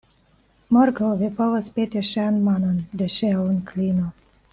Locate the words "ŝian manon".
2.13-2.79